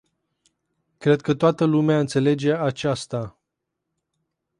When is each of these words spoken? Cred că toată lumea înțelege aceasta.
Cred 0.97 1.21
că 1.21 1.33
toată 1.35 1.63
lumea 1.65 1.99
înțelege 1.99 2.53
aceasta. 2.53 3.37